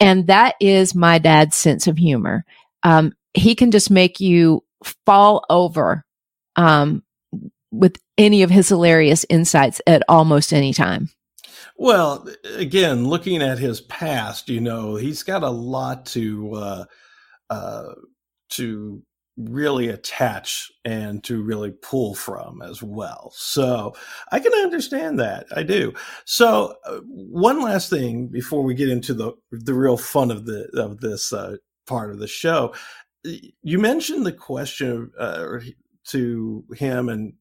[0.00, 2.44] And that is my dad's sense of humor.
[2.82, 4.64] Um, he can just make you
[5.04, 6.04] fall over,
[6.56, 7.02] um,
[7.70, 11.10] with any of his hilarious insights at almost any time.
[11.76, 16.84] Well, again, looking at his past, you know, he's got a lot to uh,
[17.50, 17.94] uh,
[18.50, 19.02] to
[19.36, 23.32] really attach and to really pull from as well.
[23.34, 23.94] So
[24.32, 25.46] I can understand that.
[25.54, 25.92] I do.
[26.24, 30.68] So uh, one last thing before we get into the the real fun of the
[30.74, 32.74] of this uh, part of the show,
[33.24, 35.58] you mentioned the question uh,
[36.08, 37.34] to him, and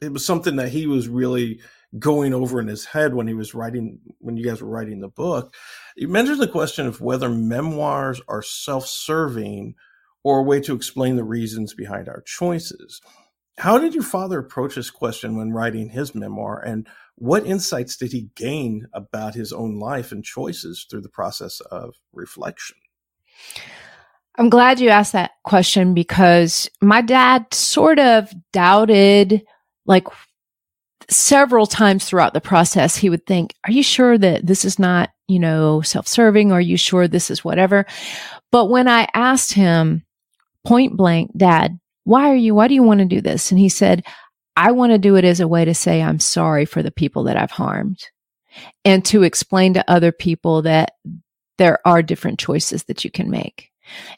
[0.00, 1.60] it was something that he was really
[1.98, 5.08] going over in his head when he was writing when you guys were writing the
[5.08, 5.52] book
[5.96, 9.74] you mentioned the question of whether memoirs are self-serving
[10.22, 13.00] or a way to explain the reasons behind our choices
[13.58, 18.12] how did your father approach this question when writing his memoir and what insights did
[18.12, 22.76] he gain about his own life and choices through the process of reflection
[24.36, 29.42] I'm glad you asked that question because my dad sort of doubted
[29.84, 30.06] like
[31.10, 35.10] several times throughout the process, he would think, Are you sure that this is not,
[35.28, 36.52] you know, self serving?
[36.52, 37.86] Are you sure this is whatever?
[38.52, 40.04] But when I asked him
[40.64, 43.50] point blank, Dad, why are you, why do you want to do this?
[43.50, 44.04] And he said,
[44.56, 47.24] I want to do it as a way to say I'm sorry for the people
[47.24, 48.08] that I've harmed
[48.84, 50.92] and to explain to other people that
[51.58, 53.70] there are different choices that you can make.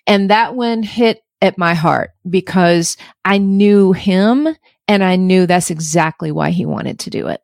[0.06, 4.48] And that one hit at my heart because I knew him
[4.88, 7.40] and I knew that's exactly why he wanted to do it.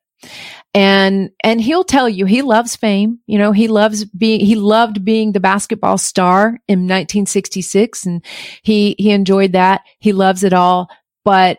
[0.74, 3.20] And, and he'll tell you he loves fame.
[3.26, 8.24] You know, he loves being, he loved being the basketball star in 1966 and
[8.62, 9.82] he, he enjoyed that.
[9.98, 10.88] He loves it all.
[11.24, 11.58] But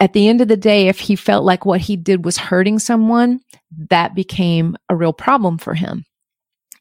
[0.00, 2.78] at the end of the day, if he felt like what he did was hurting
[2.78, 3.40] someone,
[3.90, 6.04] that became a real problem for him.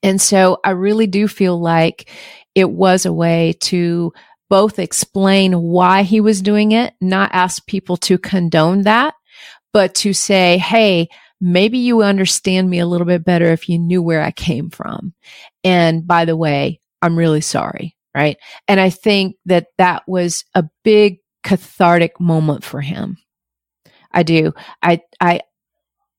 [0.03, 2.09] And so I really do feel like
[2.53, 4.13] it was a way to
[4.49, 9.15] both explain why he was doing it, not ask people to condone that,
[9.73, 11.09] but to say, Hey,
[11.41, 15.13] maybe you understand me a little bit better if you knew where I came from.
[15.63, 17.95] And by the way, I'm really sorry.
[18.13, 18.37] Right.
[18.67, 23.17] And I think that that was a big cathartic moment for him.
[24.11, 24.53] I do.
[24.81, 25.41] I, I,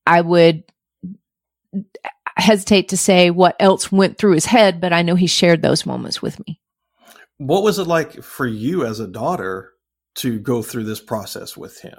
[0.07, 0.63] I would
[2.37, 5.87] hesitate to say what else went through his head, but I know he shared those
[5.87, 6.61] moments with me.
[7.39, 9.73] What was it like for you as a daughter
[10.17, 11.99] to go through this process with him?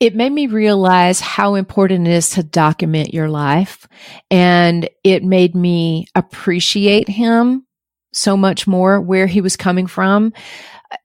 [0.00, 3.86] It made me realize how important it is to document your life.
[4.30, 7.66] And it made me appreciate him
[8.12, 10.32] so much more where he was coming from.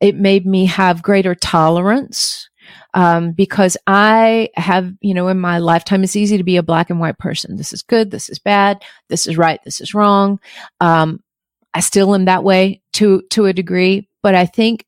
[0.02, 2.50] It made me have greater tolerance
[2.94, 6.90] um, because I have, you know, in my lifetime, it's easy to be a black
[6.90, 7.56] and white person.
[7.56, 8.12] This is good.
[8.12, 8.84] This is bad.
[9.10, 9.60] This is right.
[9.64, 10.40] This is wrong.
[10.82, 11.24] Um,
[11.74, 14.86] I still am that way to, to a degree, but I think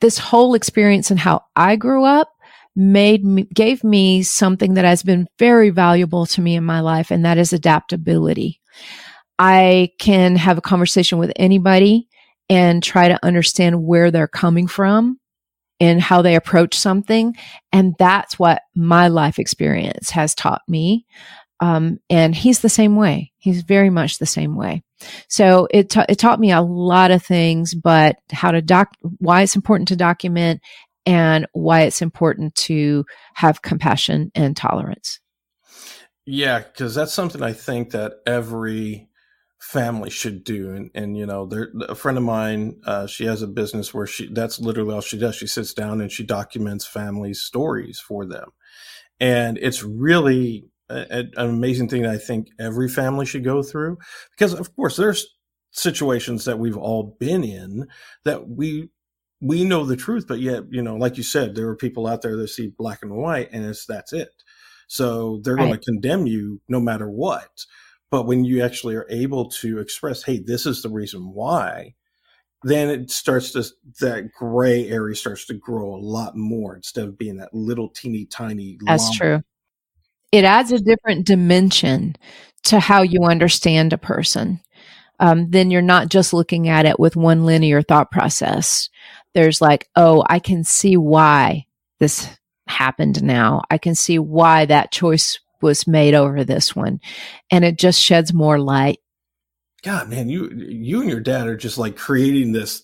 [0.00, 2.28] this whole experience and how I grew up
[2.76, 7.10] made me, gave me something that has been very valuable to me in my life.
[7.10, 8.60] And that is adaptability.
[9.38, 12.08] I can have a conversation with anybody
[12.48, 15.18] and try to understand where they're coming from
[15.80, 17.34] and how they approach something.
[17.72, 21.06] And that's what my life experience has taught me.
[21.60, 23.32] Um, and he's the same way.
[23.38, 24.82] He's very much the same way.
[25.28, 29.42] So it, ta- it taught me a lot of things, but how to doc, why
[29.42, 30.60] it's important to document
[31.06, 35.20] and why it's important to have compassion and tolerance.
[36.26, 39.08] Yeah, because that's something I think that every
[39.60, 40.74] family should do.
[40.74, 44.06] And, and you know, there, a friend of mine, uh, she has a business where
[44.06, 45.36] she, that's literally all she does.
[45.36, 48.50] She sits down and she documents family stories for them.
[49.20, 53.98] And it's really a, an amazing thing that I think every family should go through
[54.30, 55.26] because of course there's
[55.72, 57.86] situations that we've all been in
[58.24, 58.88] that we
[59.40, 62.22] we know the truth but yet you know like you said there are people out
[62.22, 64.30] there that see black and white and it's that's it
[64.88, 65.66] so they're right.
[65.66, 67.64] going to condemn you no matter what
[68.10, 71.94] but when you actually are able to express hey this is the reason why
[72.62, 73.62] then it starts to
[74.00, 78.24] that gray area starts to grow a lot more instead of being that little teeny
[78.24, 79.42] tiny that's true
[80.32, 82.16] it adds a different dimension
[82.64, 84.60] to how you understand a person.
[85.18, 88.90] Um, then you're not just looking at it with one linear thought process.
[89.36, 91.66] There's like, oh, I can see why
[92.00, 92.26] this
[92.66, 93.60] happened now.
[93.70, 97.00] I can see why that choice was made over this one.
[97.50, 98.98] And it just sheds more light.
[99.82, 102.82] God, man, you you and your dad are just like creating this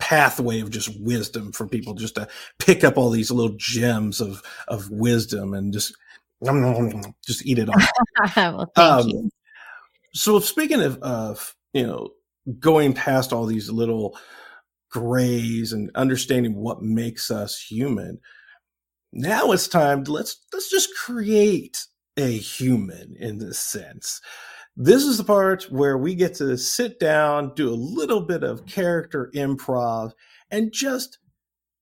[0.00, 2.26] pathway of just wisdom for people just to
[2.58, 5.94] pick up all these little gems of of wisdom and just
[7.24, 7.76] just eat it all.
[8.36, 9.30] well, thank um, you.
[10.14, 12.10] So speaking of, of you know
[12.58, 14.18] going past all these little
[14.90, 18.18] grays and understanding what makes us human,
[19.12, 21.78] now it's time to let's let's just create
[22.16, 24.20] a human in this sense.
[24.76, 28.66] This is the part where we get to sit down, do a little bit of
[28.66, 30.12] character improv,
[30.50, 31.18] and just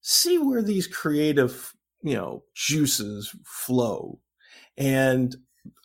[0.00, 4.20] see where these creative, you know, juices flow.
[4.78, 5.36] And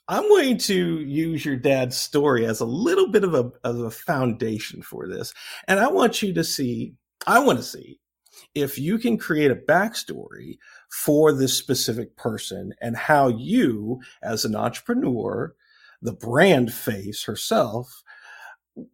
[0.07, 3.91] I'm going to use your dad's story as a little bit of a, of a
[3.91, 5.33] foundation for this.
[5.67, 6.93] And I want you to see,
[7.27, 7.99] I want to see
[8.55, 10.57] if you can create a backstory
[10.91, 15.55] for this specific person and how you, as an entrepreneur,
[16.01, 18.03] the brand face herself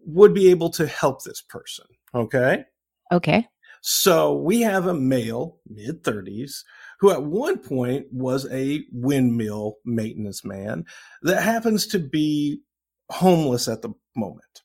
[0.05, 1.85] would be able to help this person.
[2.13, 2.65] Okay.
[3.11, 3.47] Okay.
[3.81, 6.63] So we have a male, mid 30s,
[6.99, 10.85] who at one point was a windmill maintenance man
[11.21, 12.61] that happens to be
[13.09, 14.63] homeless at the moment.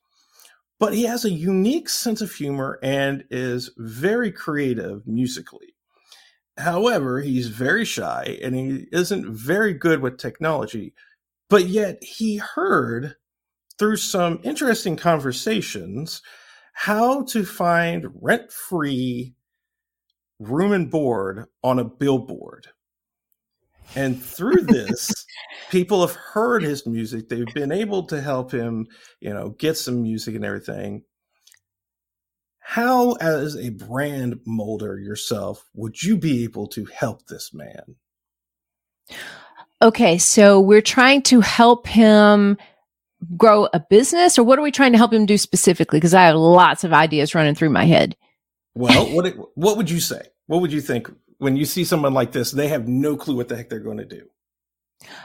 [0.83, 5.76] But he has a unique sense of humor and is very creative musically.
[6.59, 10.93] However, he's very shy and he isn't very good with technology.
[11.49, 13.14] But yet he heard
[13.78, 16.20] through some interesting conversations
[16.72, 19.37] how to find rent free
[20.41, 22.66] room and board on a billboard.
[23.95, 25.12] And through this,
[25.70, 27.28] people have heard his music.
[27.28, 28.86] They've been able to help him,
[29.20, 31.03] you know, get some music and everything.
[32.61, 37.97] How, as a brand molder yourself, would you be able to help this man?
[39.82, 42.57] Okay, so we're trying to help him
[43.36, 45.99] grow a business, or what are we trying to help him do specifically?
[45.99, 48.16] Because I have lots of ideas running through my head.
[48.74, 50.22] Well, what what would you say?
[50.47, 51.11] What would you think
[51.43, 52.53] when you see someone like this?
[52.53, 54.28] They have no clue what the heck they're going to do.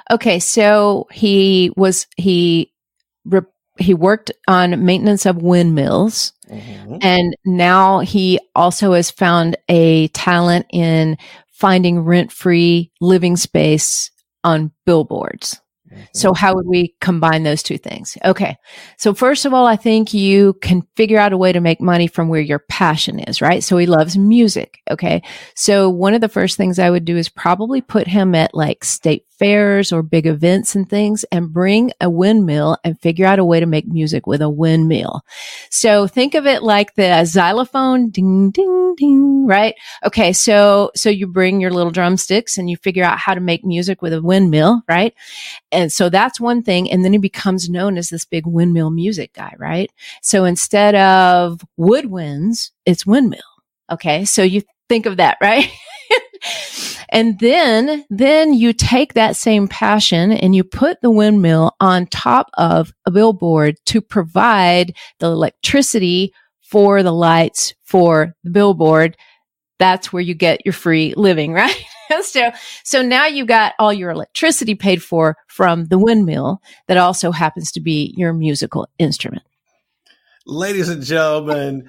[0.10, 2.74] Okay, so he was he
[3.26, 3.42] re-
[3.78, 6.98] he worked on maintenance of windmills, mm-hmm.
[7.02, 14.10] and now he also has found a talent in finding rent free living space
[14.44, 15.62] on billboards.
[15.92, 16.04] Mm-hmm.
[16.14, 18.18] So how would we combine those two things?
[18.26, 18.58] Okay.
[18.98, 22.08] So first of all, I think you can figure out a way to make money
[22.08, 23.64] from where your passion is, right?
[23.64, 24.80] So he loves music.
[24.90, 25.22] Okay.
[25.56, 28.84] So one of the first things I would do is probably put him at like
[28.84, 33.46] state fairs or big events and things and bring a windmill and figure out a
[33.46, 35.22] way to make music with a windmill.
[35.70, 39.76] So think of it like the xylophone, ding, ding, ding, right?
[40.04, 40.34] Okay.
[40.34, 44.02] So, so you bring your little drumsticks and you figure out how to make music
[44.02, 45.14] with a windmill, right?
[45.72, 46.92] And so that's one thing.
[46.92, 49.92] And then he becomes known as this big windmill music guy, right?
[50.22, 53.42] So instead of woodwinds, it's windmill.
[53.92, 54.26] Okay.
[54.26, 55.70] So you think of that, right?
[57.10, 62.50] And then, then you take that same passion and you put the windmill on top
[62.56, 69.16] of a billboard to provide the electricity for the lights for the billboard.
[69.80, 71.86] That's where you get your free living, right?
[72.22, 72.52] so,
[72.84, 77.72] so now you got all your electricity paid for from the windmill that also happens
[77.74, 79.44] to be your musical instrument.
[80.46, 81.88] Ladies and gentlemen,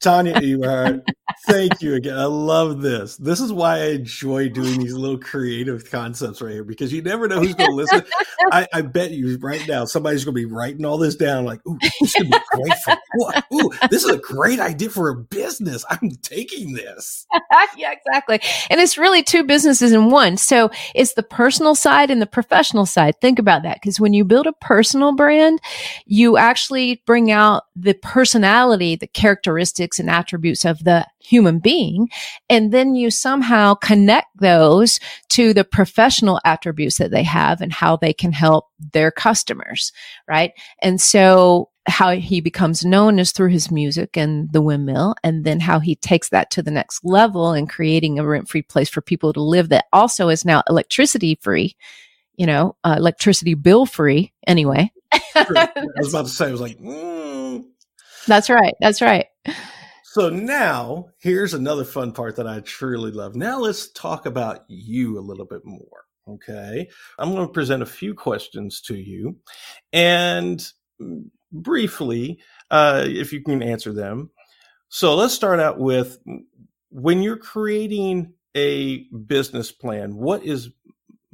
[0.00, 1.02] Tonya Eberhart,
[1.46, 2.16] thank you again.
[2.16, 3.16] I love this.
[3.16, 7.26] This is why I enjoy doing these little creative concepts right here because you never
[7.26, 8.02] know who's going to listen.
[8.52, 11.44] I, I, bet you right now somebody's going to be writing all this down.
[11.44, 12.96] Like, ooh, this could be great for.
[13.20, 15.84] Ooh, ooh, this is a great idea for a business.
[15.88, 17.26] I'm taking this.
[17.76, 18.40] yeah, exactly.
[18.70, 20.36] And it's really two businesses in one.
[20.36, 23.20] So it's the personal side and the professional side.
[23.20, 25.58] Think about that because when you build a personal brand,
[26.04, 32.08] you actually bring out the personality, the characteristics and attributes of the human being.
[32.50, 37.96] And then you somehow connect those to the professional attributes that they have and how
[37.96, 39.92] they can help their customers.
[40.28, 40.52] Right.
[40.82, 45.60] And so how he becomes known is through his music and the windmill, and then
[45.60, 49.00] how he takes that to the next level and creating a rent free place for
[49.00, 51.76] people to live that also is now electricity free,
[52.36, 54.92] you know, uh, electricity bill free anyway.
[55.12, 57.64] I was about to say, I was like, mm.
[58.26, 58.74] that's right.
[58.80, 59.26] That's right.
[60.10, 63.36] So now here's another fun part that I truly love.
[63.36, 66.06] Now let's talk about you a little bit more.
[66.26, 66.88] Okay.
[67.18, 69.36] I'm going to present a few questions to you
[69.92, 70.66] and
[71.52, 72.40] briefly,
[72.70, 74.30] uh, if you can answer them.
[74.88, 76.18] So let's start out with
[76.88, 80.70] when you're creating a business plan, what is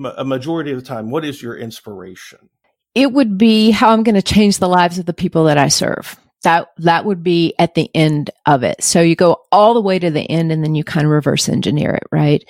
[0.04, 2.50] a majority of the time, what is your inspiration?
[2.94, 5.68] it would be how I'm going to change the lives of the people that I
[5.68, 6.16] serve.
[6.44, 8.82] That, that would be at the end of it.
[8.82, 11.48] So you go all the way to the end and then you kind of reverse
[11.48, 12.42] engineer it, right?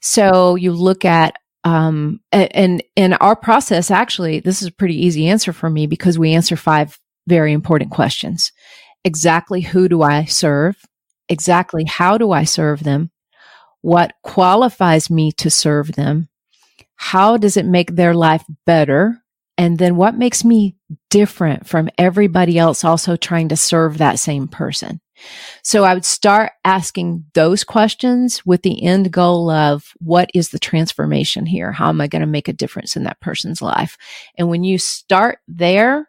[0.00, 5.28] So you look at, um, and, in our process, actually, this is a pretty easy
[5.28, 6.98] answer for me because we answer five
[7.28, 8.50] very important questions.
[9.04, 10.76] Exactly who do I serve?
[11.28, 13.10] Exactly how do I serve them?
[13.80, 16.28] What qualifies me to serve them?
[16.96, 19.22] How does it make their life better?
[19.58, 20.76] And then what makes me
[21.10, 25.00] different from everybody else also trying to serve that same person?
[25.62, 30.58] So I would start asking those questions with the end goal of what is the
[30.58, 31.72] transformation here?
[31.72, 33.96] How am I going to make a difference in that person's life?
[34.36, 36.08] And when you start there,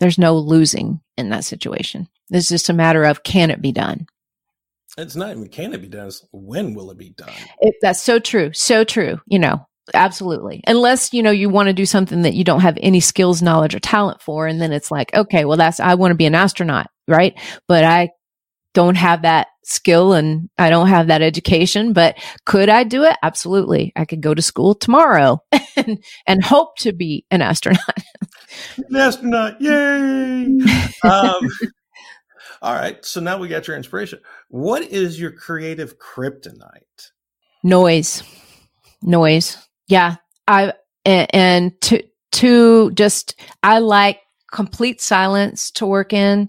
[0.00, 2.08] there's no losing in that situation.
[2.30, 4.06] It's just a matter of can it be done?
[4.98, 7.30] It's not even can it be done, it's when will it be done?
[7.60, 8.52] It, that's so true.
[8.52, 9.20] So true.
[9.26, 10.62] You know, absolutely.
[10.66, 13.74] Unless, you know, you want to do something that you don't have any skills, knowledge,
[13.74, 14.46] or talent for.
[14.46, 17.38] And then it's like, okay, well, that's, I want to be an astronaut, right?
[17.68, 18.10] But I
[18.74, 23.16] don't have that skill and I don't have that education, but could I do it?
[23.22, 23.92] Absolutely.
[23.96, 25.42] I could go to school tomorrow
[25.76, 27.80] and, and hope to be an astronaut.
[28.76, 29.60] an astronaut.
[29.60, 30.46] Yay.
[31.04, 31.48] um,
[32.62, 33.04] all right.
[33.04, 34.20] So now we got your inspiration.
[34.48, 37.10] What is your creative kryptonite?
[37.62, 38.22] Noise.
[39.02, 39.58] Noise.
[39.90, 40.16] Yeah.
[40.46, 40.72] I,
[41.04, 44.20] and to, to just, I like
[44.52, 46.48] complete silence to work in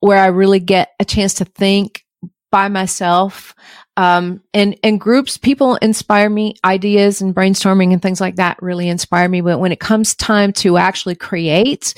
[0.00, 2.04] where I really get a chance to think
[2.50, 3.54] by myself.
[3.96, 8.88] Um, and, and groups, people inspire me, ideas and brainstorming and things like that really
[8.88, 9.40] inspire me.
[9.40, 11.94] But when it comes time to actually create,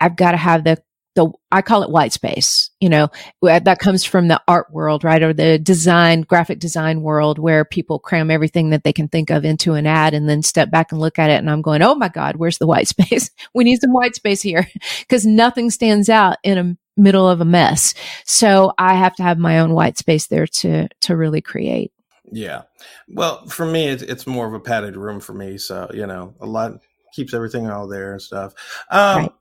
[0.00, 0.82] I've got to have the
[1.14, 2.70] the I call it white space.
[2.80, 3.08] You know,
[3.42, 7.98] that comes from the art world, right, or the design, graphic design world, where people
[7.98, 11.00] cram everything that they can think of into an ad and then step back and
[11.00, 11.38] look at it.
[11.38, 13.30] And I'm going, oh my god, where's the white space?
[13.54, 14.68] we need some white space here
[15.00, 17.94] because nothing stands out in a middle of a mess.
[18.24, 21.92] So I have to have my own white space there to to really create.
[22.32, 22.62] Yeah.
[23.08, 25.58] Well, for me, it's, it's more of a padded room for me.
[25.58, 26.80] So, you know, a lot
[27.12, 28.54] keeps everything all there and stuff.
[28.90, 29.32] Um, right.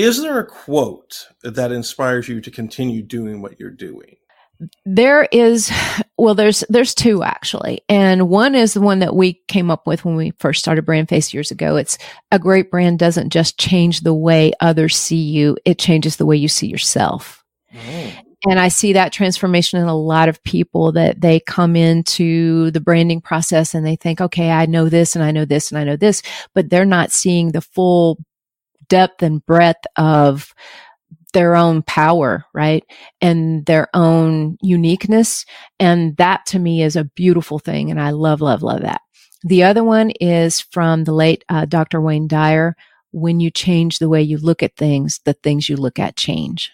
[0.00, 4.16] Is there a quote that inspires you to continue doing what you're doing?
[4.86, 5.70] There is,
[6.16, 7.82] well, there's, there's two actually.
[7.86, 11.34] And one is the one that we came up with when we first started BrandFace
[11.34, 11.76] years ago.
[11.76, 11.98] It's
[12.32, 15.58] a great brand doesn't just change the way others see you.
[15.66, 17.44] It changes the way you see yourself.
[17.70, 18.12] Mm.
[18.48, 22.80] And I see that transformation in a lot of people that they come into the
[22.80, 25.84] branding process and they think, okay, I know this and I know this and I
[25.84, 26.22] know this,
[26.54, 28.18] but they're not seeing the full
[28.90, 30.52] depth and breadth of
[31.32, 32.84] their own power, right?
[33.20, 35.46] And their own uniqueness.
[35.78, 37.90] And that to me is a beautiful thing.
[37.90, 39.00] And I love, love, love that.
[39.42, 42.00] The other one is from the late uh, Dr.
[42.00, 42.74] Wayne Dyer.
[43.12, 46.72] When you change the way you look at things, the things you look at change.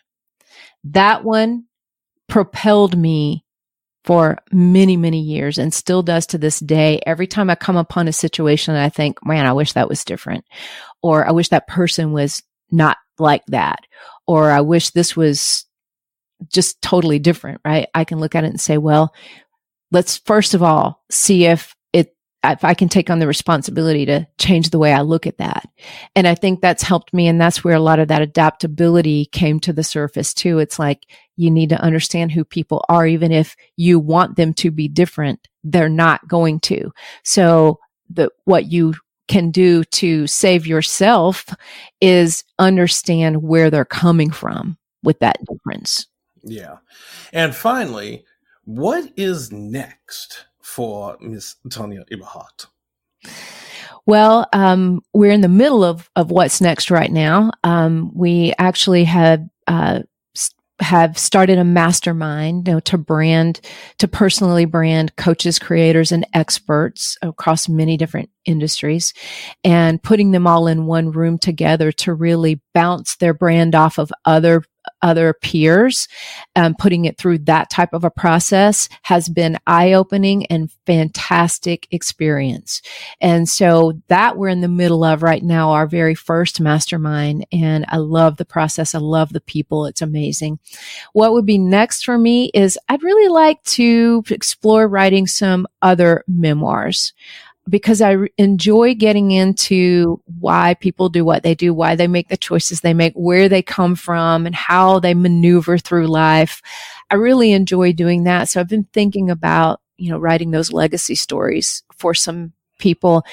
[0.84, 1.66] That one
[2.28, 3.44] propelled me
[4.04, 7.00] for many, many years and still does to this day.
[7.04, 10.44] Every time I come upon a situation I think, man, I wish that was different.
[11.07, 12.42] Or I wish that person was
[12.72, 13.78] not like that.
[14.26, 15.66] Or I wish this was
[16.52, 17.86] just totally different, right?
[17.94, 19.14] I can look at it and say, well,
[19.92, 24.26] let's first of all see if it, if I can take on the responsibility to
[24.36, 25.68] change the way I look at that.
[26.16, 27.28] And I think that's helped me.
[27.28, 30.59] And that's where a lot of that adaptability came to the surface too.
[30.59, 34.72] It's like you need to understand who people are, even if you want them to
[34.72, 36.90] be different, they're not going to.
[37.22, 37.78] So
[38.11, 38.94] the, what you
[39.29, 41.47] can do to save yourself
[42.01, 46.07] is understand where they're coming from with that difference.
[46.43, 46.77] Yeah.
[47.33, 48.24] And finally,
[48.64, 50.47] what is next?
[50.66, 52.66] for Miss Tonya Eberhart?
[54.05, 57.53] Well, um, we're in the middle of, of what's next right now.
[57.64, 60.01] Um, we actually have uh,
[60.81, 63.61] have started a mastermind you know, to brand,
[63.99, 69.14] to personally brand coaches, creators, and experts across many different industries
[69.64, 74.12] and putting them all in one room together to really bounce their brand off of
[74.24, 74.62] other
[75.07, 76.09] other peers,
[76.57, 81.86] um, putting it through that type of a process has been eye opening and fantastic
[81.92, 82.82] experience.
[83.20, 87.46] And so that we're in the middle of right now, our very first mastermind.
[87.52, 88.96] And I love the process.
[88.96, 89.86] I love the people.
[89.86, 90.59] It's amazing.
[91.12, 96.24] What would be next for me is I'd really like to explore writing some other
[96.26, 97.12] memoirs
[97.68, 102.36] because I enjoy getting into why people do what they do, why they make the
[102.36, 106.62] choices they make, where they come from, and how they maneuver through life.
[107.10, 108.48] I really enjoy doing that.
[108.48, 113.24] So I've been thinking about, you know, writing those legacy stories for some people.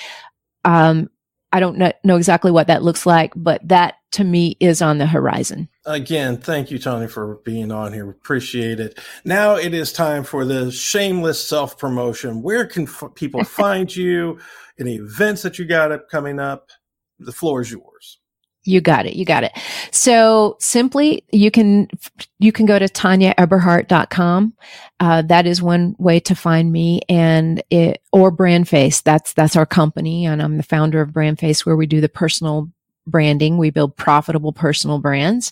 [0.65, 1.09] Um,
[1.51, 4.97] I don't know, know exactly what that looks like, but that to me is on
[4.97, 5.67] the horizon.
[5.85, 8.09] Again, thank you, Tony, for being on here.
[8.09, 8.99] Appreciate it.
[9.25, 12.41] Now it is time for the shameless self promotion.
[12.41, 14.39] Where can f- people find you?
[14.79, 16.69] Any events that you got up coming up?
[17.19, 18.19] The floor is yours.
[18.65, 19.15] You got it.
[19.15, 19.51] You got it.
[19.91, 21.89] So simply you can,
[22.39, 24.53] you can go to tonyaeberhart.com.
[25.01, 29.03] Uh, that is one way to find me and it, or BrandFace.
[29.03, 30.25] That's, that's our company.
[30.25, 32.71] And I'm the founder of BrandFace where we do the personal
[33.07, 33.57] branding.
[33.57, 35.51] We build profitable personal brands.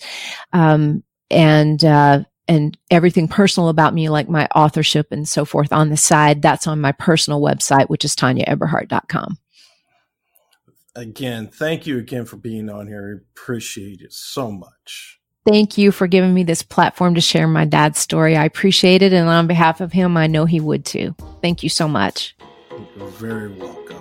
[0.54, 5.90] Um, and, uh, and everything personal about me, like my authorship and so forth on
[5.90, 9.38] the side, that's on my personal website, which is tonyaeberhart.com
[10.96, 13.22] again, thank you again for being on here.
[13.22, 15.20] I appreciate it so much.
[15.46, 18.38] Thank you for giving me this platform to share my dad's story.
[18.38, 19.12] I appreciate it.
[19.12, 21.16] And on behalf of him, I know he would too.
[21.42, 22.36] Thank you so much.
[22.96, 24.01] You're very welcome.